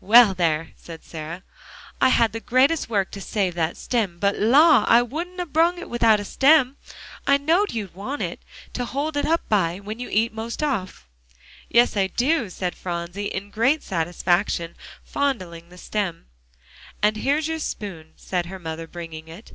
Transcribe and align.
"Well, 0.00 0.32
there," 0.32 0.70
said 0.78 1.04
Sarah, 1.04 1.42
"I 2.00 2.08
had 2.08 2.32
the 2.32 2.40
greatest 2.40 2.88
work 2.88 3.10
to 3.10 3.20
save 3.20 3.52
that 3.56 3.76
stem. 3.76 4.18
But, 4.18 4.36
la! 4.38 4.86
I 4.88 5.02
wouldn't 5.02 5.38
'a' 5.38 5.44
brung 5.44 5.76
one 5.76 5.90
without 5.90 6.18
a 6.18 6.24
stem. 6.24 6.78
I 7.26 7.36
know'd 7.36 7.74
you'd 7.74 7.94
want 7.94 8.22
it 8.22 8.40
to 8.72 8.86
hold 8.86 9.14
it 9.14 9.26
up 9.26 9.46
by, 9.50 9.80
when 9.80 9.98
you'd 10.00 10.14
eat 10.14 10.28
the 10.28 10.36
most 10.36 10.62
off." 10.62 11.06
"Yes, 11.68 11.98
I 11.98 12.06
do," 12.06 12.48
said 12.48 12.74
Phronsie, 12.74 13.26
in 13.26 13.50
great 13.50 13.82
satisfaction 13.82 14.74
fondling 15.04 15.68
the 15.68 15.76
stem. 15.76 16.28
"And 17.02 17.18
here's 17.18 17.46
your 17.46 17.58
spoon," 17.58 18.14
said 18.16 18.46
her 18.46 18.58
mother, 18.58 18.86
bringing 18.86 19.28
it. 19.28 19.54